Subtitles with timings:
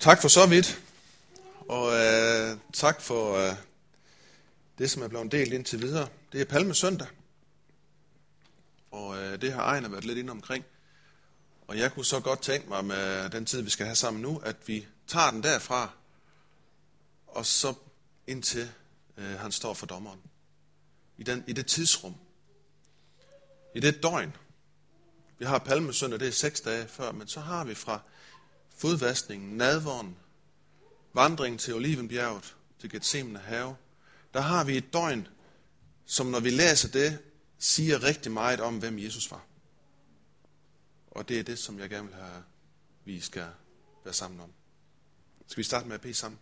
[0.00, 0.82] Tak for så vidt,
[1.68, 3.56] og øh, tak for øh,
[4.78, 6.08] det, som er blevet delt indtil videre.
[6.32, 7.06] Det er Palmesøndag,
[8.90, 10.64] og øh, det har Ejner været lidt inde omkring.
[11.66, 14.38] Og jeg kunne så godt tænke mig med den tid, vi skal have sammen nu,
[14.38, 15.90] at vi tager den derfra,
[17.26, 17.74] og så
[18.26, 18.70] indtil
[19.16, 20.20] øh, han står for dommeren.
[21.18, 22.14] I, den, I det tidsrum.
[23.74, 24.36] I det døgn.
[25.38, 28.00] Vi har Palmesøndag, det er seks dage før, men så har vi fra
[28.80, 30.16] fodvaskningen, nadvåren,
[31.12, 33.76] vandringen til Olivenbjerget, til Gethsemane have,
[34.34, 35.28] der har vi et døgn,
[36.06, 37.18] som når vi læser det,
[37.58, 39.44] siger rigtig meget om, hvem Jesus var.
[41.10, 42.42] Og det er det, som jeg gerne vil have,
[43.04, 43.46] vi skal
[44.04, 44.52] være sammen om.
[45.46, 46.40] Skal vi starte med at bede sammen?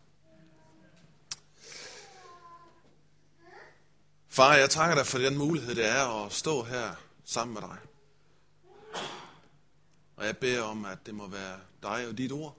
[4.29, 6.95] Far, jeg takker dig for den mulighed, det er at stå her
[7.25, 7.88] sammen med dig.
[10.19, 12.57] Og jeg beder om, at det må være dig og dit ord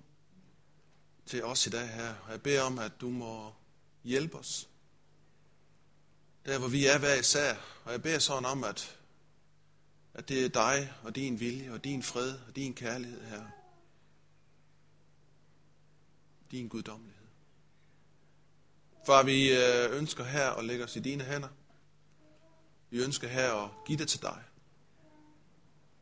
[1.26, 2.16] til os i dag her.
[2.26, 3.54] Og jeg beder om, at du må
[4.04, 4.70] hjælpe os.
[6.46, 7.56] Der, hvor vi er hver især.
[7.86, 8.98] Og jeg beder sådan om, at,
[10.14, 13.46] at det er dig og din vilje og din fred og din kærlighed her.
[16.52, 17.28] Din guddommelighed.
[19.06, 21.50] Far, vi øh, ønsker her at lægge os i dine hænder.
[22.90, 24.44] Vi ønsker her at give det til dig.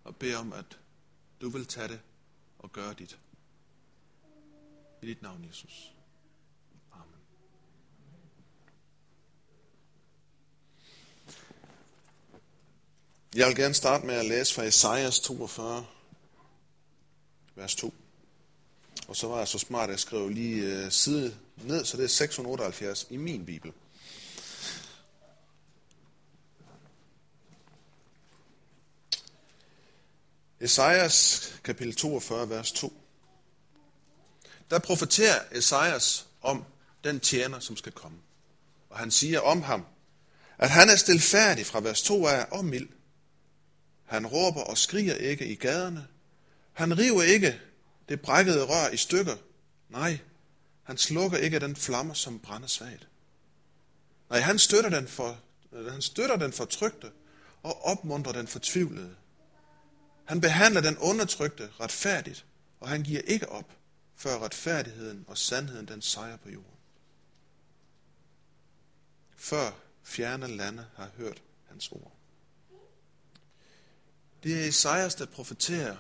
[0.03, 0.79] Og bede om, at
[1.41, 1.99] du vil tage det
[2.59, 3.19] og gøre dit.
[5.01, 5.93] I dit navn, Jesus.
[6.91, 7.19] Amen.
[13.35, 15.85] Jeg vil gerne starte med at læse fra Esajas 42,
[17.55, 17.93] vers 2.
[19.07, 22.03] Og så var jeg så smart, at jeg skrev lige øh, side ned, så det
[22.03, 23.73] er 678 i min bibel.
[30.59, 32.93] Esajas kapitel 42, vers 2.
[34.69, 36.65] Der profeterer Esajas om
[37.03, 38.17] den tjener, som skal komme.
[38.89, 39.85] Og han siger om ham,
[40.57, 42.89] at han er stilfærdig fra vers 2 af og mild.
[44.05, 46.07] Han råber og skriger ikke i gaderne.
[46.73, 47.61] Han river ikke
[48.09, 49.35] det brækkede rør i stykker.
[49.89, 50.19] Nej,
[50.83, 53.07] han slukker ikke den flamme, som brænder svagt.
[54.29, 55.39] Nej, han støtter den, for,
[55.89, 57.11] han støtter den fortrygte
[57.63, 59.15] og opmuntrer den fortvivlede.
[60.27, 62.45] Han behandler den undertrykte retfærdigt,
[62.79, 63.77] og han giver ikke op,
[64.15, 66.77] før retfærdigheden og sandheden den sejrer på jorden.
[69.35, 69.71] Før
[70.03, 72.11] fjerne lande har hørt hans ord.
[74.43, 75.97] Det er Esajas, der profeterer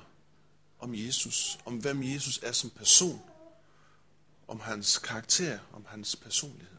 [0.79, 3.21] om Jesus, om hvem Jesus er som person,
[4.47, 6.77] om hans karakter, om hans personlighed.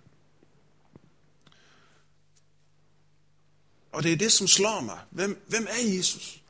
[3.92, 5.00] Og det er det, som slår mig.
[5.10, 6.42] Hvem, hvem er Jesus?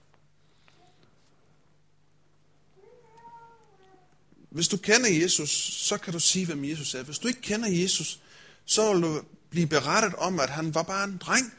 [4.50, 5.50] Hvis du kender Jesus,
[5.86, 7.02] så kan du sige, hvem Jesus er.
[7.02, 8.20] Hvis du ikke kender Jesus,
[8.64, 11.54] så vil du blive berettet om, at han var bare en dreng,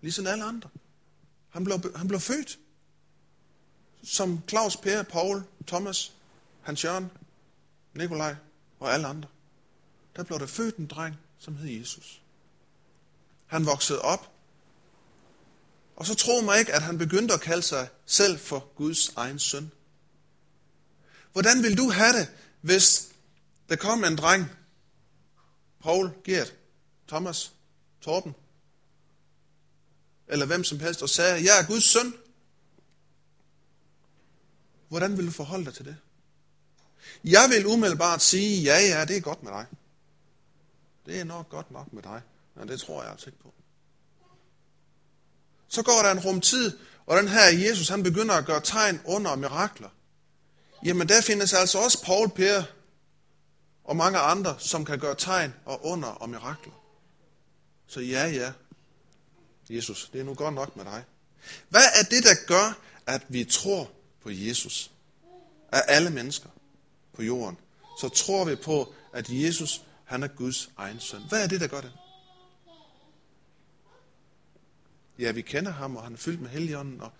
[0.00, 0.70] ligesom alle andre.
[1.48, 2.58] Han blev, han blev født
[4.02, 6.12] som Claus, Per, Paul, Thomas,
[6.62, 7.10] Hans Jørgen,
[7.94, 8.34] Nikolaj
[8.80, 9.28] og alle andre.
[10.16, 12.22] Der blev der født en dreng, som hed Jesus.
[13.46, 14.32] Han voksede op,
[15.96, 19.38] og så tror mig ikke, at han begyndte at kalde sig selv for Guds egen
[19.38, 19.70] søn.
[21.36, 22.28] Hvordan vil du have det,
[22.60, 23.08] hvis
[23.68, 24.50] der kom en dreng,
[25.80, 26.54] Paul, Gert,
[27.08, 27.52] Thomas,
[28.00, 28.34] Torben,
[30.28, 32.14] eller hvem som helst, og sagde, jeg er Guds søn?
[34.88, 35.96] Hvordan vil du forholde dig til det?
[37.24, 39.66] Jeg vil umiddelbart sige, ja, ja, det er godt med dig.
[41.06, 42.22] Det er nok godt nok med dig.
[42.54, 43.54] Men det tror jeg altså ikke på.
[45.68, 49.00] Så går der en rum tid, og den her Jesus, han begynder at gøre tegn
[49.04, 49.88] under og mirakler.
[50.84, 52.62] Jamen der findes altså også Paul, Per
[53.84, 56.72] og mange andre, som kan gøre tegn og under og mirakler.
[57.86, 58.52] Så ja, ja,
[59.70, 61.04] Jesus, det er nu godt nok med dig.
[61.68, 63.90] Hvad er det, der gør, at vi tror
[64.22, 64.90] på Jesus?
[65.72, 66.48] Af alle mennesker
[67.12, 67.58] på jorden,
[68.00, 71.22] så tror vi på, at Jesus, han er Guds egen søn.
[71.28, 71.92] Hvad er det, der gør det?
[75.18, 77.12] Ja, vi kender ham, og han er fyldt med helligånden, og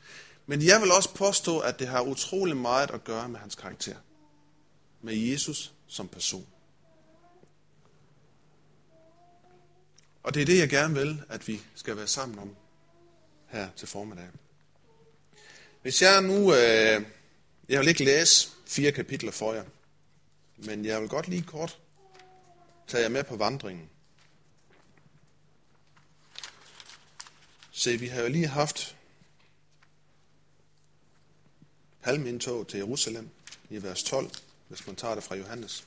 [0.46, 3.96] men jeg vil også påstå, at det har utrolig meget at gøre med hans karakter.
[5.02, 6.46] Med Jesus som person.
[10.22, 12.56] Og det er det, jeg gerne vil, at vi skal være sammen om
[13.46, 14.28] her til formiddag.
[15.82, 17.02] Hvis jeg nu, øh,
[17.68, 19.64] jeg vil ikke læse fire kapitler for jer,
[20.56, 21.78] men jeg vil godt lige kort
[22.86, 23.90] tage jer med på vandringen.
[27.70, 28.95] Se, vi har jo lige haft
[32.06, 33.28] palmindtog til Jerusalem
[33.70, 34.30] i vers 12.
[34.68, 35.86] hvis man tager det fra Johannes.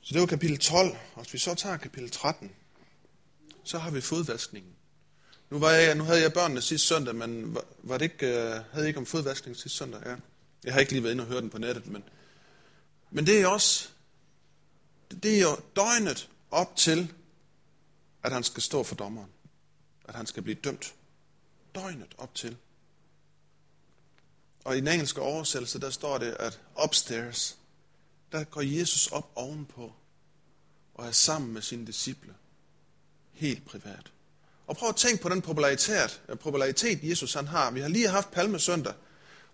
[0.00, 2.50] Så det var kapitel 12, og hvis vi så tager kapitel 13,
[3.64, 4.72] så har vi fodvaskningen.
[5.50, 8.60] Nu, var jeg, nu havde jeg børnene sidste søndag, men var, var det ikke, øh,
[8.72, 10.02] havde I ikke om fodvaskning sidste søndag?
[10.06, 10.16] Ja.
[10.64, 12.04] Jeg har ikke lige været inde og hørt den på nettet, men,
[13.10, 13.88] men det er også
[15.22, 17.14] det er jo døgnet op til,
[18.22, 19.30] at han skal stå for dommeren.
[20.04, 20.94] At han skal blive dømt.
[21.74, 22.56] Døgnet op til.
[24.68, 27.56] Og i den engelske oversættelse, der står det, at upstairs,
[28.32, 29.92] der går Jesus op ovenpå
[30.94, 32.34] og er sammen med sine disciple.
[33.32, 34.12] Helt privat.
[34.66, 37.70] Og prøv at tænke på den popularitet, øh, popularitet Jesus han har.
[37.70, 38.94] Vi har lige haft Palmesøndag,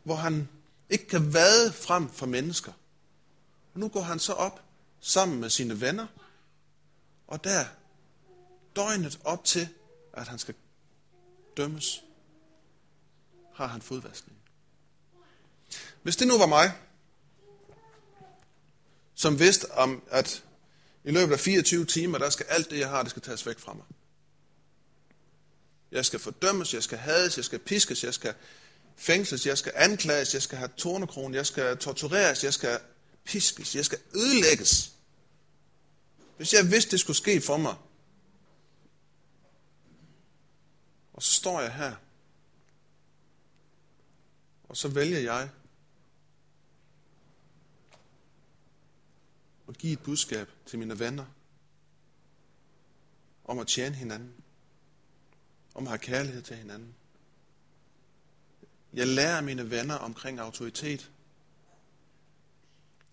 [0.03, 0.49] hvor han
[0.91, 2.73] ikke kan vade frem for mennesker.
[3.75, 4.63] Og nu går han så op
[5.01, 6.07] sammen med sine venner,
[7.27, 7.65] og der
[8.77, 9.69] døgnet op til,
[10.13, 10.55] at han skal
[11.57, 12.05] dømmes,
[13.55, 14.44] har han fodvaskning.
[16.05, 16.73] Hvis det nu var mig,
[19.15, 20.45] som vidste om, at
[21.05, 23.59] i løbet af 24 timer, der skal alt det, jeg har, det skal tages væk
[23.59, 23.85] fra mig.
[25.91, 28.35] Jeg skal fordømmes, jeg skal hades, jeg skal piskes, jeg skal
[28.97, 32.81] fængsles, jeg skal anklages, jeg skal have tornekron, jeg skal tortureres, jeg skal
[33.25, 34.93] piskes, jeg skal ødelægges.
[36.37, 37.75] Hvis jeg vidste, det skulle ske for mig,
[41.13, 41.95] og så står jeg her,
[44.69, 45.51] og så vælger jeg
[49.75, 51.25] at give et budskab til mine venner
[53.45, 54.35] om at tjene hinanden,
[55.75, 56.95] om at have kærlighed til hinanden.
[58.93, 61.11] Jeg lærer mine venner omkring autoritet,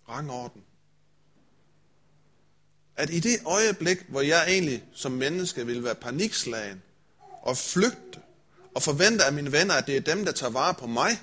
[0.10, 0.63] rangorden,
[2.96, 6.81] at i det øjeblik, hvor jeg egentlig som menneske vil være panikslagen
[7.42, 8.22] og flygte
[8.75, 11.22] og forvente af mine venner, at det er dem, der tager vare på mig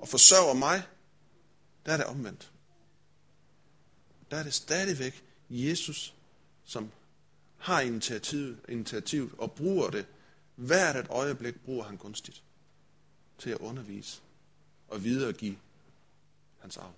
[0.00, 0.82] og forsørger mig,
[1.86, 2.53] der er det omvendt.
[4.34, 6.14] Der er det stadigvæk Jesus,
[6.64, 6.90] som
[7.58, 10.06] har initiativet, initiativet og bruger det.
[10.54, 12.42] Hvert et øjeblik bruger han gunstigt
[13.38, 14.20] til at undervise
[14.88, 15.56] og videregive
[16.58, 16.92] hans arv.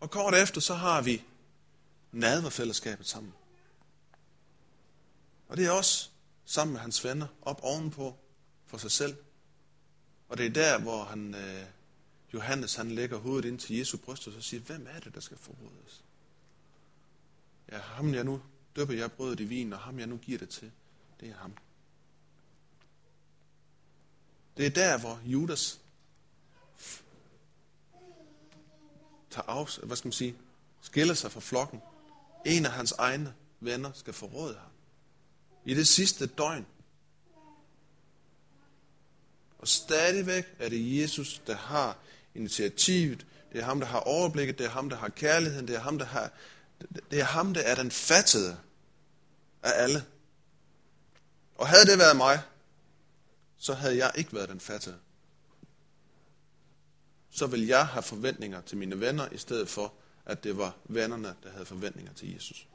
[0.00, 1.24] Og kort efter, så har vi
[2.12, 3.34] nadverfællesskabet sammen.
[5.48, 6.10] Og det er også
[6.44, 8.16] sammen med hans venner op ovenpå
[8.66, 9.16] for sig selv.
[10.28, 11.64] Og det er der, hvor han, øh,
[12.34, 15.20] Johannes han lægger hovedet ind til Jesu bryst og så siger, hvem er det, der
[15.20, 16.04] skal forrådes?
[17.72, 18.42] Ja, ham jeg nu
[18.76, 20.72] døber jeg brødet i vin, og ham jeg nu giver det til,
[21.20, 21.56] det er ham.
[24.56, 25.80] Det er der, hvor Judas
[29.30, 30.36] tager af, hvad skal man sige,
[30.80, 31.80] skiller sig fra flokken.
[32.46, 34.70] En af hans egne venner skal forråde ham.
[35.64, 36.66] I det sidste døgn.
[39.58, 41.98] Og stadigvæk er det Jesus, der har
[42.34, 43.26] initiativet.
[43.52, 44.58] Det er ham, der har overblikket.
[44.58, 45.68] Det er ham, der har kærligheden.
[45.68, 46.30] Det er ham, der har...
[47.10, 48.56] Det er ham, der er den fattede
[49.62, 50.04] af alle.
[51.54, 52.40] Og havde det været mig,
[53.56, 54.98] så havde jeg ikke været den fattede
[57.34, 59.92] så vil jeg have forventninger til mine venner, i stedet for,
[60.26, 62.68] at det var vennerne, der havde forventninger til Jesus.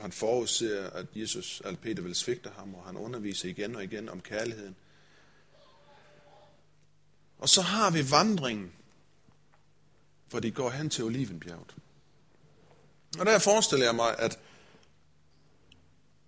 [0.00, 3.84] Og han forudser, at Jesus, at Peter vil svigte ham, og han underviser igen og
[3.84, 4.76] igen om kærligheden.
[7.38, 8.72] Og så har vi vandringen,
[10.30, 11.74] hvor de går hen til Olivenbjerget.
[13.18, 14.38] Og der forestiller jeg mig, at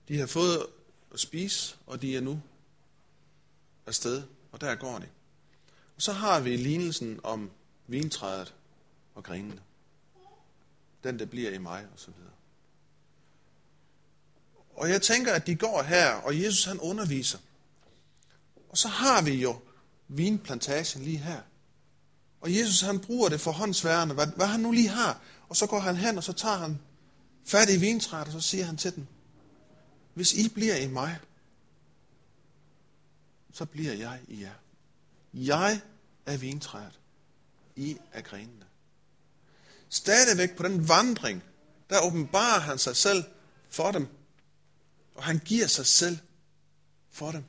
[0.08, 0.66] de har fået
[1.12, 2.42] at spise, og de er nu
[3.86, 5.08] afsted, og der går de.
[5.96, 7.50] Og så har vi lignelsen om
[7.86, 8.54] vintræet
[9.14, 9.62] og grenene.
[11.04, 12.31] Den, der bliver i mig, og så videre.
[14.82, 17.38] Og jeg tænker, at de går her, og Jesus han underviser.
[18.68, 19.56] Og så har vi jo
[20.08, 21.40] vinplantagen lige her.
[22.40, 25.20] Og Jesus han bruger det for håndsværende, hvad, hvad han nu lige har.
[25.48, 26.78] Og så går han hen, og så tager han
[27.44, 29.06] fat i vintræet, og så siger han til dem,
[30.14, 31.18] hvis I bliver i mig,
[33.52, 34.54] så bliver jeg i jer.
[35.34, 35.80] Jeg
[36.26, 37.00] er vintræet.
[37.76, 38.66] I er grenene.
[39.88, 41.42] Stadigvæk på den vandring,
[41.90, 43.24] der åbenbarer han sig selv
[43.70, 44.21] for dem.
[45.14, 46.18] Og han giver sig selv
[47.10, 47.44] for dem.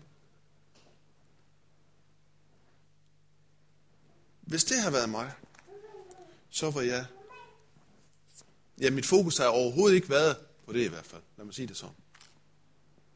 [4.41, 5.31] Hvis det har været mig,
[6.49, 7.05] så var jeg
[8.81, 11.21] Ja, mit fokus har overhovedet ikke været på det i hvert fald.
[11.37, 11.95] Lad mig sige det sådan.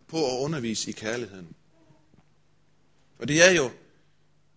[0.08, 1.56] På at undervise i kærligheden.
[3.20, 3.72] Og det er jo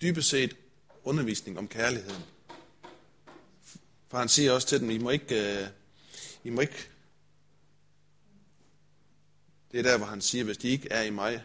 [0.02, 0.56] dybest set
[1.04, 2.22] undervisning om kærligheden.
[4.08, 5.68] For han siger også til dem, I må ikke, uh,
[6.44, 6.88] I må ikke
[9.72, 11.44] det er der, hvor han siger, hvis de ikke er i mig,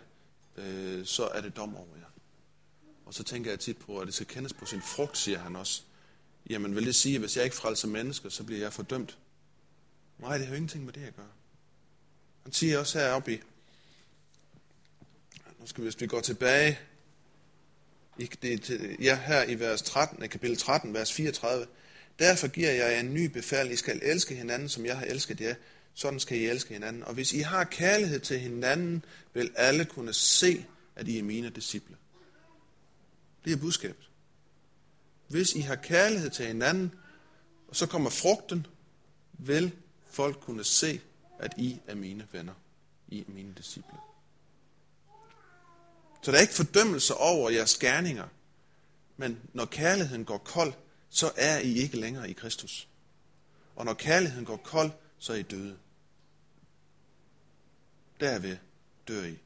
[0.57, 2.05] øh, så er det dom over jer.
[3.05, 5.55] Og så tænker jeg tit på, at det skal kendes på sin frugt, siger han
[5.55, 5.81] også.
[6.49, 9.17] Jamen vil det sige, at hvis jeg ikke frelser mennesker, så bliver jeg fordømt?
[10.19, 11.31] Nej, det har jo ingenting med det at gøre.
[12.43, 13.39] Han siger også heroppe i,
[15.59, 16.79] nu skal vi, hvis vi går tilbage,
[18.17, 21.67] i, det, ja, her i vers 13, kapitel 13, vers 34,
[22.19, 25.41] Derfor giver jeg jer en ny befal, I skal elske hinanden, som jeg har elsket
[25.41, 25.55] jer.
[25.97, 27.03] Sådan skal I elske hinanden.
[27.03, 31.49] Og hvis I har kærlighed til hinanden, vil alle kunne se, at I er mine
[31.49, 31.95] disciple.
[33.45, 34.09] Det er budskabet.
[35.27, 36.91] Hvis I har kærlighed til hinanden,
[37.67, 38.67] og så kommer frugten,
[39.33, 39.71] vil
[40.11, 41.01] folk kunne se,
[41.39, 42.53] at I er mine venner.
[43.07, 43.97] I er mine disciple.
[46.21, 48.27] Så der er ikke fordømmelse over jeres gerninger.
[49.17, 50.73] Men når kærligheden går kold,
[51.09, 52.87] så er I ikke længere i Kristus.
[53.75, 55.77] Og når kærligheden går kold, så er I døde.
[58.19, 58.57] Derved
[59.07, 59.37] dør I.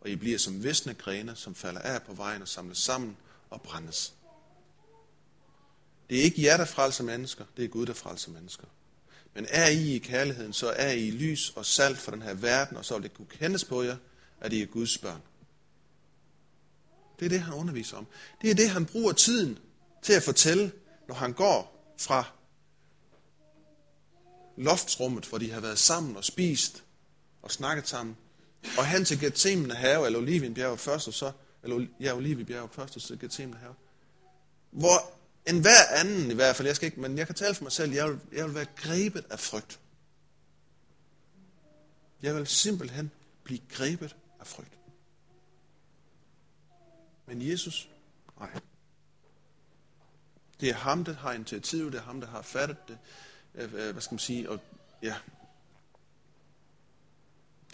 [0.00, 3.16] Og I bliver som visne grene, som falder af på vejen og samles sammen
[3.50, 4.14] og brændes.
[6.10, 8.64] Det er ikke jer, der frelser mennesker, det er Gud, der frelser mennesker.
[9.34, 12.76] Men er I i kærligheden, så er I lys og salt for den her verden,
[12.76, 13.96] og så vil det kunne kendes på jer,
[14.40, 15.22] at I er Guds børn.
[17.18, 18.06] Det er det, han underviser om.
[18.42, 19.58] Det er det, han bruger tiden
[20.02, 20.72] til at fortælle,
[21.08, 22.24] når han går fra
[24.56, 26.84] loftsrummet, hvor de har været sammen og spist
[27.42, 28.16] og snakket sammen,
[28.78, 31.32] og han til Gethsemane have, eller Olivenbjerg først, og så,
[31.62, 33.74] eller ja, Olivenbjerg først, og så Gethsemane have.
[34.70, 35.12] Hvor
[35.46, 37.72] en hver anden i hvert fald, jeg skal ikke, men jeg kan tale for mig
[37.72, 39.80] selv, jeg vil, jeg vil være grebet af frygt.
[42.22, 43.10] Jeg vil simpelthen
[43.44, 44.78] blive grebet af frygt.
[47.26, 47.88] Men Jesus,
[48.38, 48.50] nej.
[50.60, 52.98] Det er ham, der har initiativet, det er ham, der har fattet det.
[53.54, 54.50] Øh, øh, hvad skal man sige?
[54.50, 54.60] Og,
[55.02, 55.14] ja.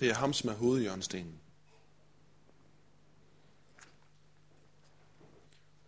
[0.00, 1.34] Det er ham, som er hovedjørnstenen.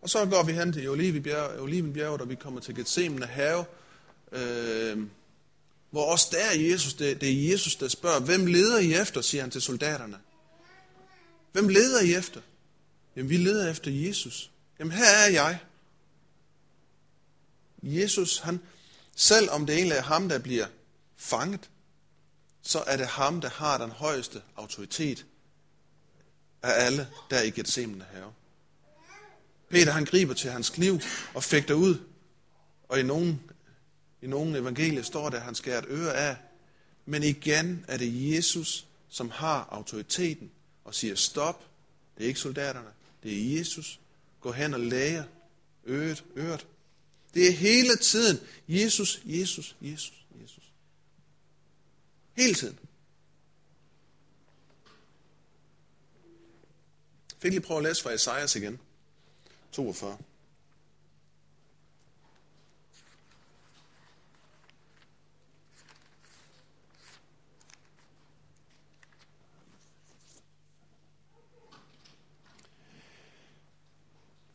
[0.01, 3.65] Og så går vi hen til Olivenbjerget, og vi kommer til Gethsemane have,
[4.31, 5.07] øh,
[5.89, 9.21] hvor også der er Jesus, det, det er Jesus, der spørger, hvem leder I efter,
[9.21, 10.17] siger han til soldaterne.
[11.51, 12.41] Hvem leder I efter?
[13.15, 14.51] Jamen, vi leder efter Jesus.
[14.79, 15.59] Jamen, her er jeg.
[17.83, 18.59] Jesus, han,
[19.15, 20.67] selvom det egentlig er ham, der bliver
[21.17, 21.69] fanget,
[22.61, 25.25] så er det ham, der har den højeste autoritet
[26.61, 28.33] af alle, der i Gethsemane have.
[29.69, 30.99] Peter han griber til hans kniv
[31.33, 31.97] og fægter ud,
[32.89, 33.39] og i nogle,
[34.21, 36.35] i nogen evangelier står der, at han skærer et øre af.
[37.05, 40.51] Men igen er det Jesus, som har autoriteten
[40.83, 41.65] og siger stop.
[42.17, 42.89] Det er ikke soldaterne,
[43.23, 43.99] det er Jesus.
[44.41, 45.23] Gå hen og læger
[45.87, 46.67] øret, øret.
[47.33, 50.20] Det er hele tiden Jesus, Jesus, Jesus.
[52.35, 52.79] Hele tiden.
[57.39, 58.79] Fik lige prøve at læse fra Esajas igen.
[59.71, 60.17] 42.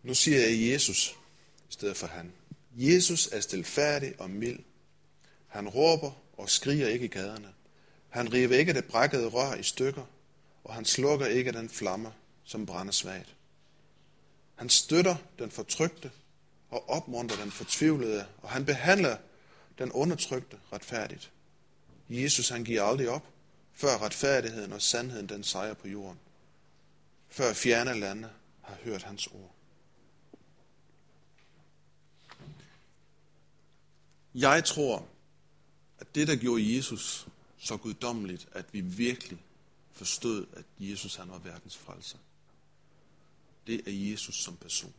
[0.03, 1.17] Nu siger jeg Jesus
[1.69, 2.33] i stedet for han.
[2.77, 4.59] Jesus er stilfærdig og mild.
[5.47, 7.55] Han råber og skriger ikke i gaderne.
[8.17, 10.05] Han river ikke det brækkede rør i stykker,
[10.65, 12.13] og han slukker ikke den flamme,
[12.45, 13.35] som brænder svagt.
[14.55, 16.11] Han støtter den fortrygte
[16.71, 19.17] og opmuntrer den fortvivlede, og han behandler
[19.79, 21.31] den undertrykte retfærdigt.
[22.09, 23.25] Jesus han giver aldrig op,
[23.75, 26.19] før retfærdigheden og sandheden den sejrer på jorden.
[27.29, 28.31] Før fjerne lande
[28.63, 29.55] har hørt hans ord.
[34.35, 35.07] Jeg tror,
[35.99, 37.27] at det, der gjorde Jesus
[37.59, 39.39] så guddommeligt, at vi virkelig
[39.93, 42.19] forstod, at Jesus han var verdens frelser,
[43.67, 44.95] det er Jesus som person.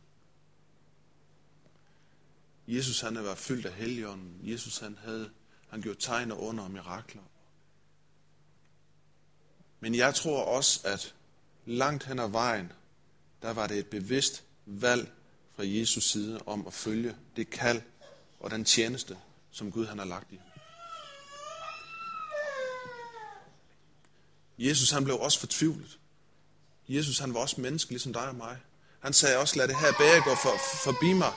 [2.68, 4.40] Jesus han var fyldt af helligånden.
[4.42, 5.30] Jesus han havde,
[5.68, 7.22] han gjorde tegn og under og mirakler.
[9.80, 11.14] Men jeg tror også, at
[11.66, 12.72] langt hen ad vejen,
[13.42, 15.12] der var det et bevidst valg
[15.56, 17.82] fra Jesus side om at følge det kald
[18.40, 19.18] og den tjeneste,
[19.50, 20.38] som Gud han har lagt i.
[24.58, 25.98] Jesus han blev også fortvivlet.
[26.88, 28.56] Jesus han var også menneske, ligesom dig og mig.
[29.00, 31.32] Han sagde også, lad det her bære gå for, forbi mig.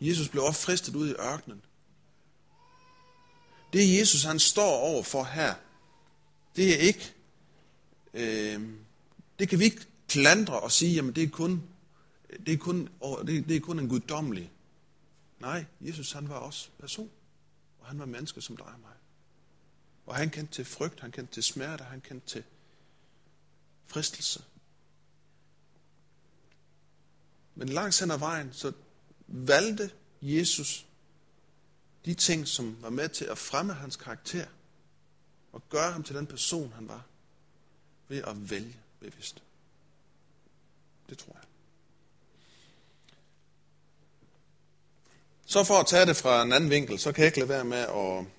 [0.00, 1.62] Jesus blev også fristet ud i ørkenen.
[3.72, 5.54] Det Jesus han står over for her,
[6.56, 7.14] det er ikke,
[8.14, 8.62] øh,
[9.38, 11.62] det kan vi ikke klandre og sige, jamen det er kun
[12.46, 12.88] det er kun,
[13.26, 14.52] det, det er kun en guddommelig.
[15.40, 17.10] Nej, Jesus han var også person,
[17.80, 18.97] og han var menneske som dig og mig.
[20.08, 22.44] Og han kendte til frygt, han kendte til smerte, han kendte til
[23.86, 24.42] fristelse.
[27.54, 28.72] Men langs hen ad vejen, så
[29.26, 29.90] valgte
[30.22, 30.86] Jesus
[32.04, 34.46] de ting, som var med til at fremme hans karakter,
[35.52, 37.04] og gøre ham til den person, han var,
[38.08, 39.42] ved at vælge bevidst.
[41.08, 41.44] Det tror jeg.
[45.46, 47.64] Så for at tage det fra en anden vinkel, så kan jeg ikke lade være
[47.64, 48.37] med at...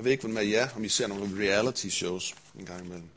[0.00, 3.08] Jeg ved ikke, hvordan med jer, om I ser nogle reality shows en gang imellem.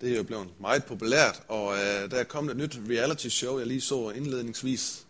[0.00, 3.58] Det er jo blevet meget populært, og øh, der er kommet et nyt reality show,
[3.58, 5.06] jeg lige så indledningsvis.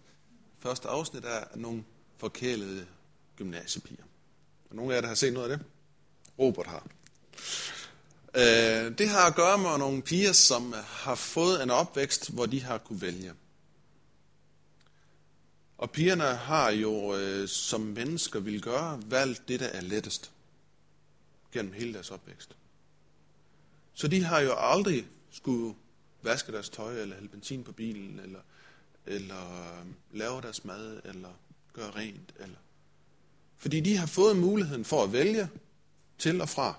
[0.60, 1.84] Første afsnit er nogle
[2.18, 2.86] forkælede
[3.36, 4.02] gymnasiepiger.
[4.70, 5.66] Og nogle af jer, der har set noget af det?
[6.38, 6.86] Robert har.
[8.34, 12.62] Øh, det har at gøre med nogle piger, som har fået en opvækst, hvor de
[12.62, 13.32] har kunne vælge.
[15.78, 20.32] Og pigerne har jo, øh, som mennesker vil gøre, valgt det, der er lettest
[21.56, 22.56] gennem hele deres opvækst.
[23.94, 25.74] Så de har jo aldrig skulle
[26.22, 28.40] vaske deres tøj, eller hælde benzin på bilen, eller,
[29.06, 31.28] eller øhm, lave deres mad, eller
[31.72, 32.34] gøre rent.
[32.38, 32.58] Eller.
[33.56, 35.48] Fordi de har fået muligheden for at vælge
[36.18, 36.78] til og fra.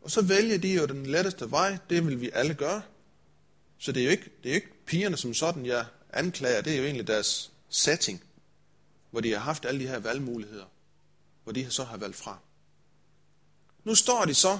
[0.00, 2.82] Og så vælger de jo den letteste vej, det vil vi alle gøre.
[3.78, 6.78] Så det er jo ikke, det er ikke pigerne som sådan, jeg anklager, det er
[6.78, 8.24] jo egentlig deres setting,
[9.10, 10.64] hvor de har haft alle de her valgmuligheder,
[11.44, 12.38] hvor de så har valgt fra.
[13.84, 14.58] Nu står de så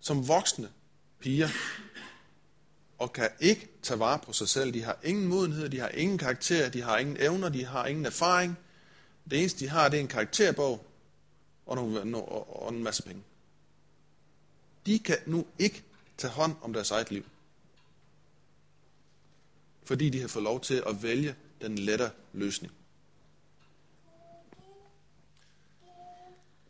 [0.00, 0.72] som voksne
[1.18, 1.48] piger,
[2.98, 4.74] og kan ikke tage vare på sig selv.
[4.74, 8.06] De har ingen modenhed, de har ingen karakter, de har ingen evner, de har ingen
[8.06, 8.58] erfaring.
[9.30, 10.86] Det eneste, de har, det er en karakterbog
[11.66, 13.22] og, nogle, og en masse penge.
[14.86, 15.84] De kan nu ikke
[16.18, 17.24] tage hånd om deres eget liv.
[19.84, 22.72] Fordi de har fået lov til at vælge den lettere løsning.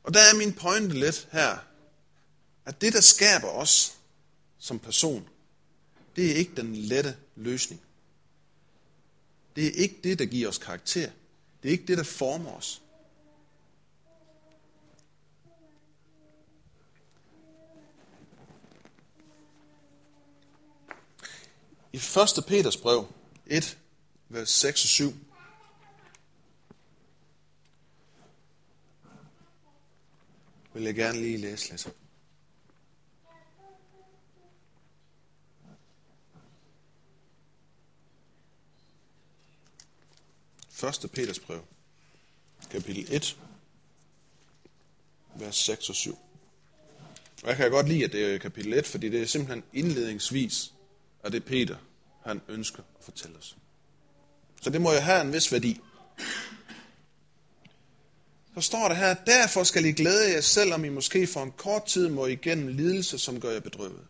[0.05, 1.59] Og der er min pointe lidt her,
[2.67, 3.99] at det, der skaber os
[4.59, 5.29] som person,
[6.17, 7.81] det er ikke den lette løsning.
[9.57, 11.11] Det er ikke det, der giver os karakter.
[11.63, 12.83] Det er ikke det, der former os.
[21.93, 22.45] I 1.
[22.47, 23.07] Peters brev
[23.47, 23.79] 1,
[24.29, 25.13] vers 6 og 7,
[30.75, 32.06] vil jeg gerne lige læse lidt.
[40.83, 41.11] 1.
[41.13, 41.61] Peters brev,
[42.71, 43.37] kapitel 1,
[45.35, 46.19] vers 6 og 7.
[47.43, 50.73] Og jeg kan godt lide, at det er kapitel 1, fordi det er simpelthen indledningsvis
[51.25, 51.77] af det Peter,
[52.25, 53.57] han ønsker at fortælle os.
[54.63, 55.81] Så det må jo have en vis værdi.
[58.55, 61.85] Så står det her, derfor skal I glæde jer, selvom I måske for en kort
[61.85, 64.07] tid må igennem lidelse, som gør jer bedrøvet.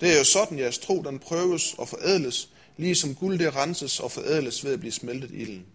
[0.00, 4.12] Det er jo sådan, jeres tro, den prøves og forædles, ligesom guld det renses og
[4.12, 5.66] forædles ved at blive smeltet i ilden.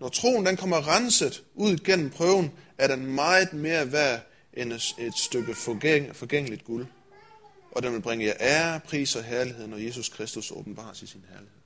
[0.00, 4.20] Når troen den kommer renset ud gennem prøven, er den meget mere værd
[4.52, 6.86] end et stykke forgængeligt guld.
[7.72, 11.24] Og den vil bringe jer ære, pris og herlighed, når Jesus Kristus åbenbares i sin
[11.28, 11.58] herlighed.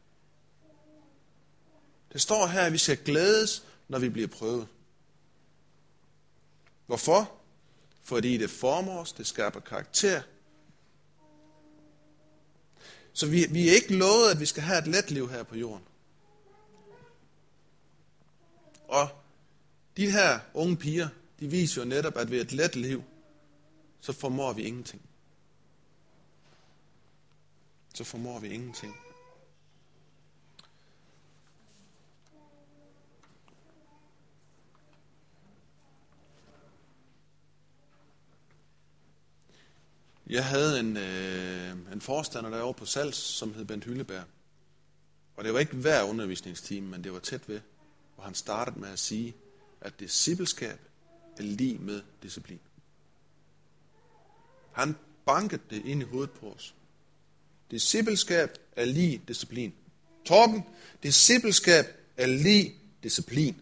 [2.12, 4.66] Det står her, at vi skal glædes, når vi bliver prøvet.
[6.87, 7.32] Hvorfor?
[8.02, 10.22] Fordi det former os, det skaber karakter,
[13.16, 15.57] så vi, vi er ikke lovet, at vi skal have et let liv her på
[15.57, 15.85] jorden.
[18.88, 19.09] Og
[19.96, 21.09] de her unge piger,
[21.40, 23.02] de viser jo netop, at ved et let liv,
[24.00, 25.02] så formår vi ingenting.
[27.94, 28.96] Så formår vi ingenting.
[40.26, 44.25] Jeg havde en, øh, en forstander derovre på Sals, som hed Bent Hylleberg.
[45.37, 47.61] Og det var ikke hver undervisningstime, men det var tæt ved,
[48.14, 49.37] hvor han startede med at sige,
[49.81, 50.79] at discipleskab
[51.38, 52.61] er lige med disciplin.
[54.72, 54.96] Han
[55.27, 56.75] bankede det ind i hovedet på os.
[57.70, 59.75] Discipleskab er lige disciplin.
[60.25, 60.62] Torben,
[61.03, 61.85] discipleskab
[62.16, 63.61] er lige disciplin.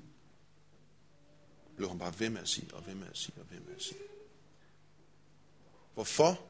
[1.76, 3.74] Blev han bare ved med at sige, og ved med at sige, og ved med
[3.76, 3.98] at sige.
[5.94, 6.40] Hvorfor?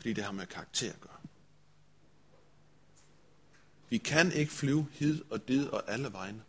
[0.00, 1.10] Fordi det har med karakter at gøre.
[3.90, 6.40] Vi kan ikke flyve hid og did og alle vegne.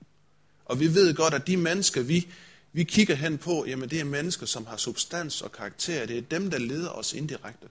[0.66, 2.28] Og vi ved godt, at de mennesker, vi,
[2.74, 6.06] vi kigger hen på, jamen det er mennesker, som har substans og karakter.
[6.06, 7.68] Det er dem, der leder os indirekte.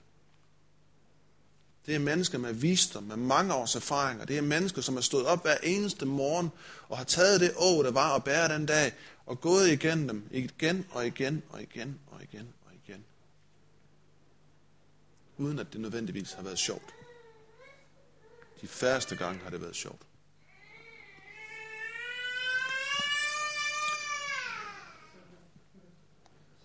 [1.85, 4.25] Det er mennesker med visdom, med mange års erfaringer.
[4.25, 6.49] Det er mennesker, som har stået op hver eneste morgen
[6.89, 8.93] og har taget det å, der var at bære den dag,
[9.25, 12.60] og gået igennem dem igen og igen og igen og igen og igen.
[15.41, 16.93] Uden at det nødvendigvis har været sjovt.
[18.61, 20.01] De færreste gange har det været sjovt.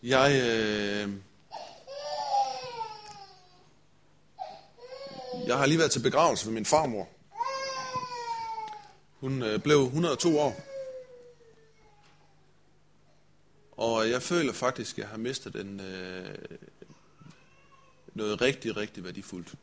[0.02, 1.12] Jeg, øh,
[5.46, 7.08] jeg har lige været til begravelse for min farmor.
[9.20, 10.60] Hun øh, blev 102 år.
[13.72, 16.38] Og jeg føler faktisk, at jeg har mistet en, øh,
[18.16, 19.54] noget rigtig, rigtig værdifuldt.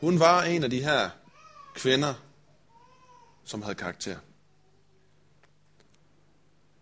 [0.00, 1.10] Hun var en af de her
[1.74, 2.14] kvinder,
[3.44, 4.18] som havde karakter.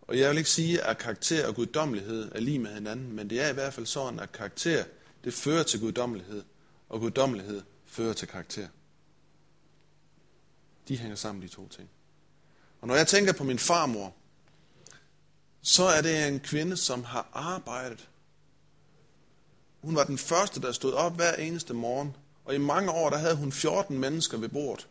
[0.02, 3.40] Og jeg vil ikke sige, at karakter og guddommelighed er lige med hinanden, men det
[3.40, 4.84] er i hvert fald sådan, at karakter,
[5.24, 6.42] det fører til guddommelighed,
[6.88, 8.68] og guddommelighed fører til karakter.
[10.88, 11.90] De hænger sammen, de to ting.
[12.80, 14.14] Og når jeg tænker på min farmor,
[15.62, 18.08] så er det en kvinde, som har arbejdet.
[19.86, 23.16] Hun var den første, der stod op hver eneste morgen, og i mange år, der
[23.16, 24.88] havde hun 14 mennesker ved bordet,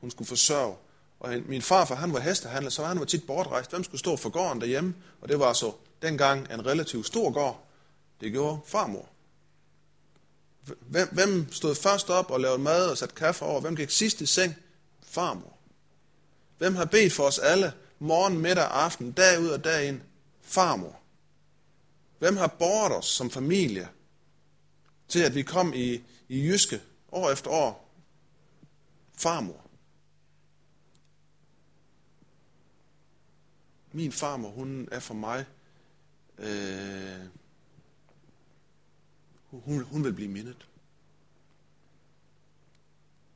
[0.00, 0.76] hun skulle forsørge.
[1.20, 3.70] Og min farfar, han var hestehandler, så han var tit bortrejst.
[3.70, 4.94] Hvem skulle stå for gården derhjemme?
[5.20, 5.72] Og det var så
[6.02, 7.64] dengang en relativt stor gård.
[8.20, 9.08] Det gjorde farmor.
[10.80, 13.60] Hvem, hvem stod først op og lavede mad og satte kaffe over?
[13.60, 14.54] Hvem gik sidst i seng?
[15.02, 15.56] Farmor.
[16.58, 20.00] Hvem har bedt for os alle morgen, middag og aften, dag ud og dag ind?
[20.42, 21.00] Farmor.
[22.18, 23.88] Hvem har båret os som familie
[25.10, 26.80] til, at vi kom i, i Jyske
[27.12, 27.90] år efter år?
[29.14, 29.66] Farmor.
[33.92, 35.44] Min farmor, hun er for mig,
[36.38, 37.26] øh,
[39.50, 40.66] hun, hun vil blive mindet.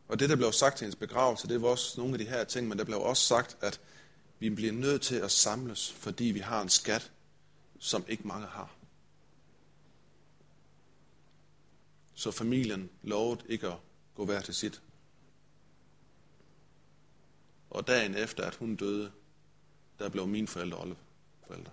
[0.09, 2.45] Og det, der blev sagt til hendes begravelse, det var også nogle af de her
[2.45, 3.81] ting, men der blev også sagt, at
[4.39, 7.11] vi bliver nødt til at samles, fordi vi har en skat,
[7.79, 8.71] som ikke mange har.
[12.14, 13.79] Så familien lovede ikke at
[14.14, 14.83] gå hver til sit.
[17.70, 19.12] Og dagen efter, at hun døde,
[19.98, 21.72] der blev mine forældre oldeforældre.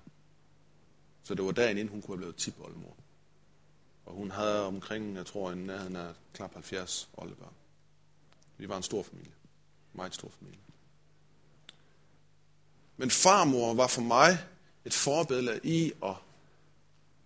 [1.24, 2.96] Så det var dagen inden, hun kunne have blevet tipoldemor.
[4.06, 7.54] Og hun havde omkring, jeg tror, en nærheden af knap 70 oldebørn.
[8.58, 9.34] Vi var en stor familie.
[9.94, 10.60] Meget stor familie.
[12.98, 14.38] Men farmor var for mig
[14.86, 16.18] et forbillede i og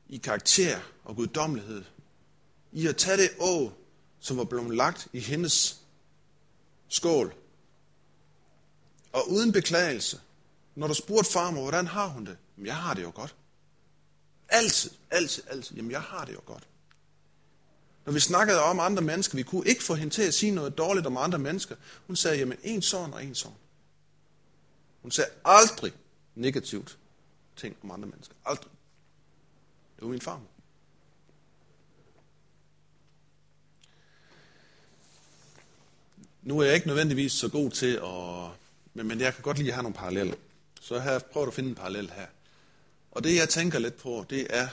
[0.10, 1.84] i karakter og guddommelighed.
[2.76, 3.72] I at tage det å,
[4.20, 5.80] som var blevet lagt i hendes
[6.88, 7.34] skål.
[9.14, 10.20] Og uden beklagelse.
[10.76, 12.38] Når du spurgte farmor, hvordan har hun det?
[12.58, 13.36] Jamen, jeg har det jo godt.
[14.50, 15.76] Altid, altid, altid.
[15.76, 16.68] Jamen, jeg har det jo godt.
[18.06, 20.78] Når vi snakkede om andre mennesker, vi kunne ikke få hende til at sige noget
[20.78, 21.76] dårligt om andre mennesker.
[22.08, 23.58] Hun sagde, jamen, en sådan og en sådan.
[25.02, 25.94] Hun sagde aldrig
[26.36, 26.98] negativt
[27.56, 28.36] ting om andre mennesker.
[28.46, 28.72] Aldrig.
[29.96, 30.55] Det var min farmor.
[36.46, 38.52] Nu er jeg ikke nødvendigvis så god til at...
[38.94, 40.36] Men, men jeg kan godt lide at have nogle paralleller.
[40.82, 42.28] Så jeg prøver prøvet at finde en parallel her.
[43.12, 44.68] Og det jeg tænker lidt på, det er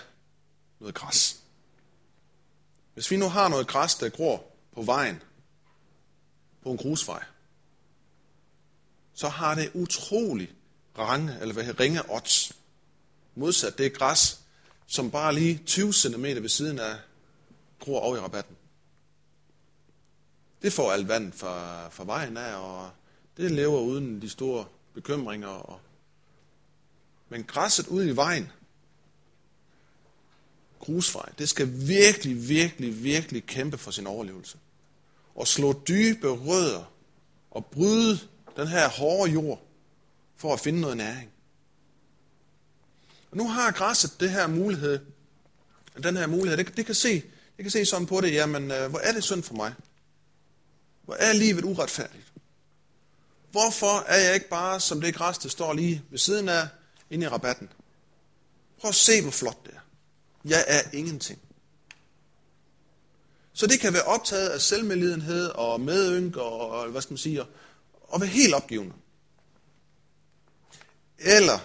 [0.80, 1.40] noget græs.
[2.94, 5.22] Hvis vi nu har noget græs, der gror på vejen,
[6.62, 7.24] på en grusvej,
[9.14, 10.50] så har det utrolig
[10.98, 12.52] range, eller hvad ringe odds.
[13.34, 14.40] Modsat det er græs,
[14.86, 16.96] som bare lige 20 cm ved siden af
[17.80, 18.56] gror over i rabatten.
[20.62, 22.90] Det får alt vand fra, fra vejen af, og
[23.36, 25.48] det lever uden de store bekymringer.
[25.48, 25.80] Og...
[27.28, 28.52] Men græsset ude i vejen,
[30.78, 34.58] grusvej, det skal virkelig, virkelig, virkelig kæmpe for sin overlevelse.
[35.34, 36.92] Og slå dybe rødder
[37.50, 38.18] og bryde
[38.56, 39.62] den her hårde jord
[40.36, 41.30] for at finde noget næring.
[43.30, 44.98] Og nu har græsset det her mulighed,
[46.02, 47.22] den her mulighed, det, det, kan se,
[47.56, 49.74] det kan se sådan på det, jamen, øh, hvor er det synd for mig?
[51.04, 52.32] Hvor er livet uretfærdigt?
[53.50, 56.68] Hvorfor er jeg ikke bare som det græs, der står lige ved siden af,
[57.10, 57.68] inde i rabatten?
[58.80, 59.80] Prøv at se, hvor flot det er.
[60.44, 61.38] Jeg er ingenting.
[63.52, 67.44] Så det kan være optaget af selvmedlidenhed og medynk og, hvad skal man sige,
[68.02, 68.94] og være helt opgivende.
[71.18, 71.58] Eller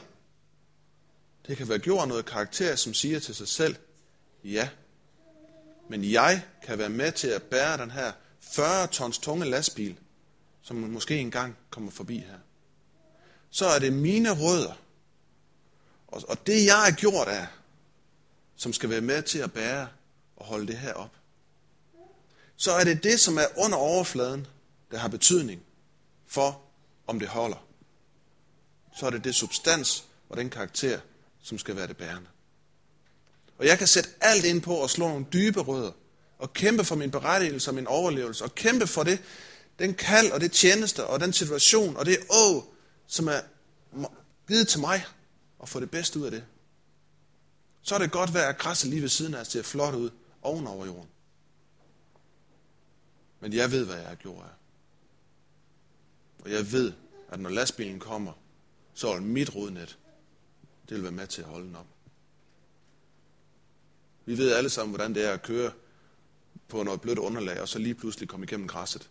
[1.47, 3.75] det kan være gjort noget karakter, som siger til sig selv,
[4.43, 4.69] ja,
[5.89, 8.11] men jeg kan være med til at bære den her
[8.51, 9.99] 40 tons tunge lastbil,
[10.61, 12.37] som måske engang kommer forbi her.
[13.49, 14.73] Så er det mine rødder,
[16.07, 17.47] og det jeg er gjort af,
[18.55, 19.87] som skal være med til at bære
[20.35, 21.11] og holde det her op.
[22.55, 24.47] så er det det, som er under overfladen,
[24.91, 25.61] der har betydning
[26.27, 26.61] for,
[27.07, 27.67] om det holder.
[28.97, 30.99] Så er det det substans og den karakter,
[31.41, 32.29] som skal være det bærende.
[33.57, 35.91] Og jeg kan sætte alt ind på at slå nogle dybe rødder,
[36.37, 39.19] og kæmpe for min berettigelse og min overlevelse, og kæmpe for det,
[39.79, 42.73] den kald og det tjeneste og den situation og det å,
[43.07, 43.39] som er
[44.47, 45.05] givet til mig,
[45.59, 46.43] og få det bedste ud af det.
[47.81, 50.09] Så er det godt værd at græsse lige ved siden af, at se flot ud
[50.41, 51.09] ovenover jorden.
[53.39, 54.57] Men jeg ved, hvad jeg har gjort af.
[56.43, 56.93] Og jeg ved,
[57.29, 58.33] at når lastbilen kommer,
[58.93, 59.97] så er mit rodnet,
[60.89, 61.85] det vil være med til at holde den op.
[64.25, 65.71] Vi ved alle sammen, hvordan det er at køre
[66.67, 69.09] på noget blødt underlag, og så lige pludselig komme igennem græsset.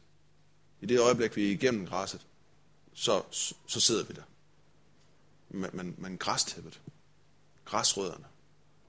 [0.80, 2.26] I det øjeblik, vi er igennem græsset,
[2.94, 3.22] så,
[3.66, 4.22] så sidder vi der.
[5.48, 6.80] Men, men, men græstæppet,
[7.64, 8.24] græsrødderne,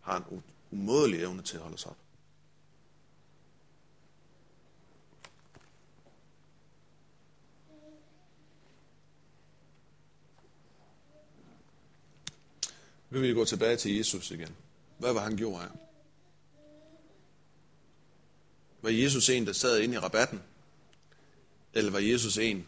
[0.02, 1.98] har en umådelig evne til at holde os op.
[13.10, 14.56] Nu vil vi gå tilbage til Jesus igen.
[14.98, 15.87] Hvad var han gjorde af?
[18.88, 20.42] Var Jesus en, der sad inde i rabatten?
[21.74, 22.68] Eller var Jesus en,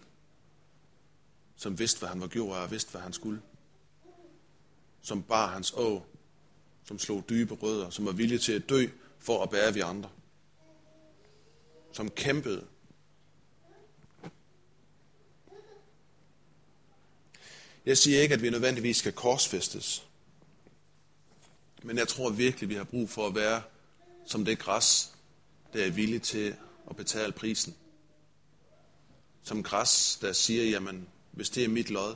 [1.56, 3.42] som vidste, hvad han var gjort og vidste, hvad han skulle?
[5.02, 6.04] Som bar hans å,
[6.86, 8.88] som slog dybe rødder, som var villig til at dø
[9.20, 10.10] for at bære vi andre.
[11.92, 12.66] Som kæmpede.
[17.86, 20.06] Jeg siger ikke, at vi nødvendigvis skal korsfæstes.
[21.84, 23.62] Men jeg tror virkelig, vi har brug for at være
[24.26, 25.14] som det græs,
[25.74, 26.56] der er villig til
[26.90, 27.76] at betale prisen.
[29.44, 32.16] Som græs, der siger, jamen, hvis det er mit lod,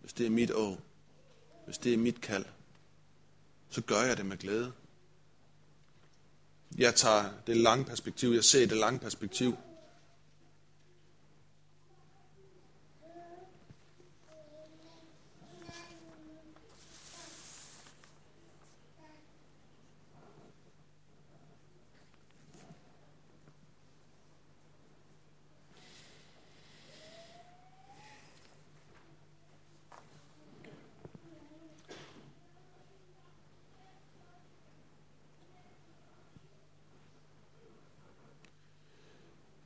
[0.00, 0.76] hvis det er mit å,
[1.64, 2.44] hvis det er mit kald,
[3.70, 4.72] så gør jeg det med glæde.
[6.78, 9.56] Jeg tager det lange perspektiv, jeg ser det lange perspektiv.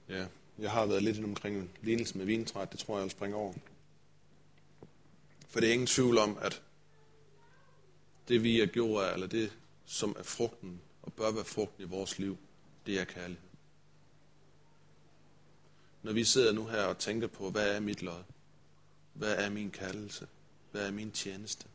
[0.09, 0.27] Ja,
[0.59, 3.55] jeg har været lidt omkring lignelsen med vintræet, det tror jeg, jeg vil springe over.
[5.49, 6.63] For det er ingen tvivl om, at
[8.29, 11.87] det vi er gjort af, eller det som er frugten, og bør være frugten i
[11.87, 12.39] vores liv,
[12.87, 13.49] det er kærlighed.
[16.03, 18.23] Når vi sidder nu her og tænker på, hvad er mit lod?
[19.13, 20.29] Hvad er min kaldelse?
[20.71, 21.67] Hvad er min tjeneste?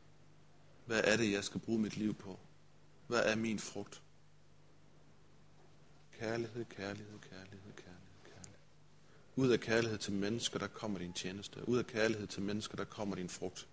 [0.86, 2.40] Hvad er det, jeg skal bruge mit liv på?
[3.08, 4.02] Hvad er min frugt?
[6.20, 7.73] Kærlighed, kærlighed, kærlighed.
[9.36, 11.70] Ud af kærlighed til mennesker, der kommer din tjeneste.
[11.70, 13.68] Ud af kærlighed til mennesker, der kommer din frugt.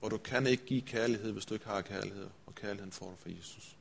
[0.00, 2.30] Og du kan ikke give kærlighed, hvis du ikke har kærlighed.
[2.46, 3.76] Og kærligheden får du fra Jesus.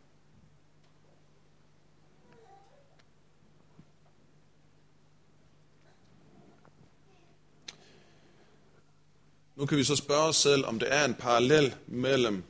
[9.55, 12.43] Nu kan vi så spørge os selv, om det er en parallel mellem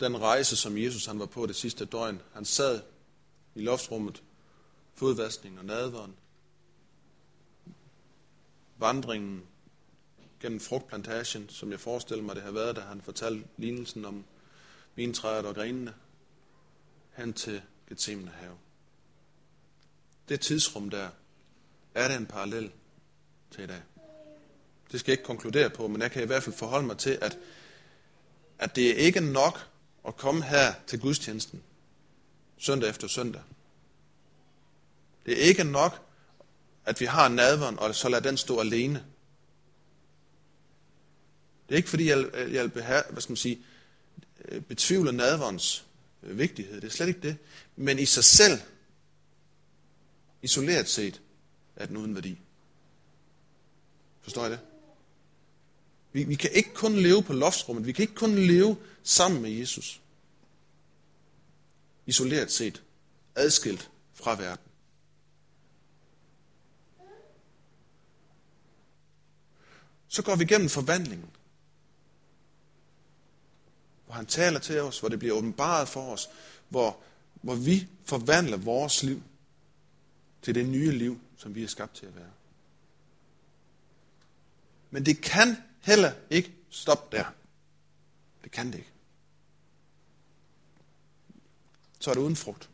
[0.00, 2.20] den rejse, som Jesus han var på det sidste døgn.
[2.32, 2.80] Han sad
[3.54, 4.22] i loftsrummet,
[4.94, 6.14] fodvaskning og nadveren,
[8.78, 9.42] vandringen
[10.40, 14.24] gennem frugtplantagen, som jeg forestiller mig, det har været, da han fortalte lignelsen om
[14.94, 15.94] vintræet og grenene,
[17.16, 18.56] hen til Gethsemane have.
[20.28, 21.08] Det tidsrum der,
[21.94, 22.72] er det en parallel
[23.50, 23.82] til i dag.
[24.92, 27.18] Det skal jeg ikke konkludere på, men jeg kan i hvert fald forholde mig til,
[27.22, 27.38] at,
[28.58, 29.68] at det er ikke nok
[30.08, 31.62] at komme her til gudstjenesten
[32.62, 33.42] søndag efter søndag.
[35.26, 36.06] Det er ikke nok,
[36.84, 39.04] at vi har nadveren, og så lader den stå alene.
[41.68, 43.58] Det er ikke fordi, jeg, jeg hvad skal man sige,
[44.44, 45.84] øh, betvivler nadverens
[46.22, 46.80] øh, vigtighed.
[46.80, 47.36] Det er slet ikke det.
[47.76, 48.60] Men i sig selv,
[50.42, 51.20] isoleret set,
[51.76, 52.38] er den uden værdi.
[54.20, 54.60] Forstår I det?
[56.12, 57.86] Vi, vi kan ikke kun leve på loftsrummet.
[57.86, 60.01] Vi kan ikke kun leve sammen med Jesus
[62.06, 62.82] isoleret set,
[63.34, 64.66] adskilt fra verden.
[70.08, 71.30] Så går vi igennem forvandlingen,
[74.04, 76.30] hvor han taler til os, hvor det bliver åbenbaret for os,
[76.68, 76.98] hvor,
[77.34, 79.22] hvor vi forvandler vores liv
[80.42, 82.30] til det nye liv, som vi er skabt til at være.
[84.90, 87.24] Men det kan heller ikke stoppe der.
[88.44, 88.91] Det kan det ikke.
[92.02, 92.70] Så er det uden frugt.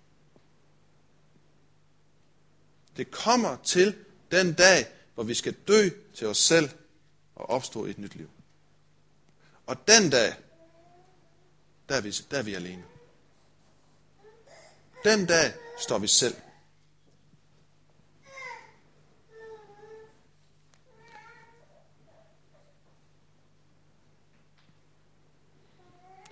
[2.96, 3.96] Det kommer til
[4.30, 6.70] den dag, hvor vi skal dø til os selv
[7.34, 8.30] og opstå et nyt liv.
[9.66, 10.34] Og den dag,
[11.88, 12.84] der er vi, der er vi alene.
[15.04, 16.36] Den dag står vi selv.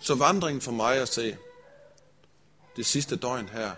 [0.00, 1.38] Så vandringen for mig at se,
[2.76, 3.74] det sidste døgn her,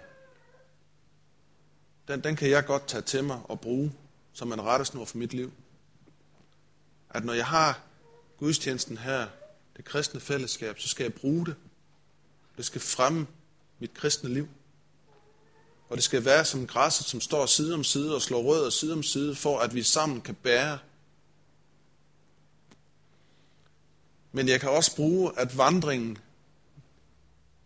[2.08, 3.92] den, den kan jeg godt tage til mig og bruge
[4.32, 5.52] som en rettesnor for mit liv.
[7.10, 7.80] At når jeg har
[8.38, 9.26] gudstjenesten her,
[9.76, 11.54] det kristne fællesskab, så skal jeg bruge det.
[12.56, 13.26] Det skal fremme
[13.78, 14.48] mit kristne liv.
[15.88, 18.92] Og det skal være som græsset, som står side om side og slår rødder side
[18.92, 20.78] om side, for at vi sammen kan bære.
[24.32, 26.18] Men jeg kan også bruge, at vandringen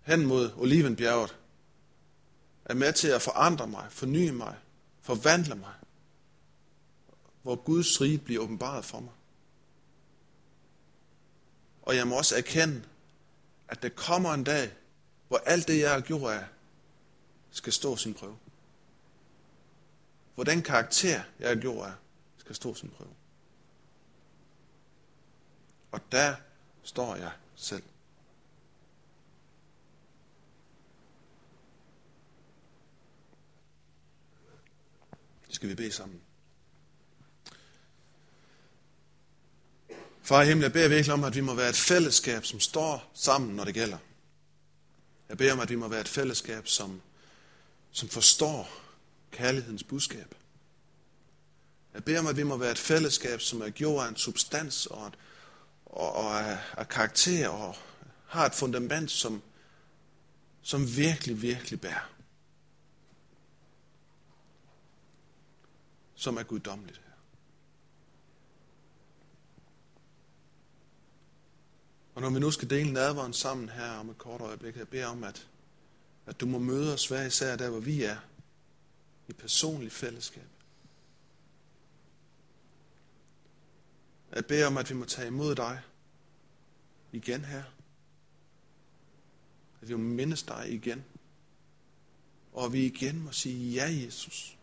[0.02, 1.38] hen mod Olivenbjerget
[2.64, 4.56] er med til at forandre mig, forny mig,
[5.00, 5.74] forvandle mig,
[7.42, 9.12] hvor Guds rige bliver åbenbaret for mig.
[11.82, 12.82] Og jeg må også erkende,
[13.68, 14.72] at der kommer en dag,
[15.28, 16.44] hvor alt det, jeg har gjort af,
[17.50, 18.38] skal stå sin prøve.
[20.34, 21.92] Hvor den karakter, jeg har gjort af,
[22.38, 23.14] skal stå sin prøve.
[25.92, 26.34] Og der
[26.82, 27.82] står jeg selv.
[35.52, 36.20] Skal vi bede sammen.
[40.22, 43.10] Far i himlen, jeg beder virkelig om, at vi må være et fællesskab, som står
[43.14, 43.98] sammen, når det gælder.
[45.28, 47.02] Jeg beder om, at vi må være et fællesskab, som,
[47.90, 48.70] som forstår
[49.30, 50.34] kærlighedens budskab.
[51.94, 54.86] Jeg beder om, at vi må være et fællesskab, som er gjort af en substans
[54.86, 55.14] og, et,
[55.86, 57.76] og, og af, af karakter og
[58.26, 59.42] har et fundament, som,
[60.62, 62.12] som virkelig, virkelig bærer.
[66.22, 67.12] Som er guddommeligt her.
[72.14, 75.06] Og når vi nu skal dele nadveren sammen her om et kort øjeblik, jeg beder
[75.06, 75.48] om, at,
[76.26, 78.16] at du må møde os hver især der, hvor vi er,
[79.28, 80.48] i personligt fællesskab.
[84.34, 85.80] Jeg beder om, at vi må tage imod dig
[87.12, 87.64] igen her.
[89.80, 91.04] At vi må mindes dig igen.
[92.52, 94.56] Og at vi igen må sige, ja Jesus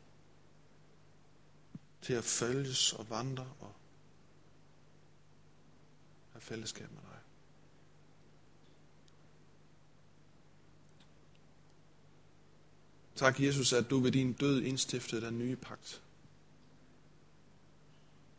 [2.02, 3.76] til at følges og vandre og
[6.32, 7.20] have fællesskab med dig.
[13.16, 16.02] Tak, Jesus, at du ved din død indstiftede den nye pagt.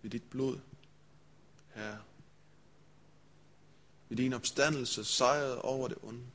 [0.02, 0.58] Ved dit blod,
[1.74, 1.98] Herre.
[4.08, 6.26] Ved din opstandelse sejrede over det onde.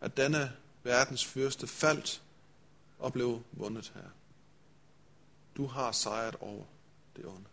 [0.00, 2.22] At denne verdens fyrste faldt
[2.98, 4.10] og blev vundet her.
[5.58, 6.64] Du har sejret over
[7.16, 7.48] det onde.